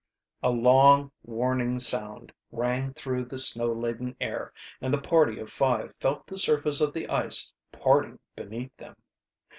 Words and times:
Ca 0.41 0.47
a 0.47 0.49
ac 0.51 0.57
ck! 0.57 0.61
A 0.61 0.63
long 0.63 1.11
warning 1.21 1.77
sound 1.77 2.33
rang 2.51 2.91
through 2.91 3.23
the 3.23 3.37
snow 3.37 3.71
laden 3.71 4.15
air 4.19 4.51
and 4.81 4.91
the 4.91 4.97
party 4.99 5.37
of 5.39 5.51
five 5.51 5.93
felt 5.99 6.25
the 6.25 6.39
surface 6.39 6.81
of 6.81 6.91
the 6.91 7.07
ice 7.07 7.53
parting 7.71 8.17
beneath 8.35 8.75
them. 8.77 8.95